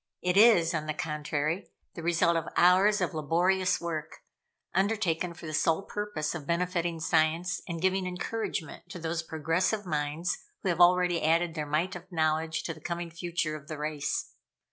[0.23, 4.21] It is, on the contrary, the result of hours of laborious work,
[4.73, 10.39] undertaken for the sole purpose of benefiting Science and giving encouragement to those progressive minds
[10.63, 14.31] who have already added their mite of knowledge to the coming future of the race.